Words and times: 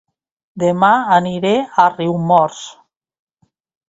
Dema 0.63 0.87
aniré 1.17 1.51
a 1.83 1.85
Riumors 1.97 2.63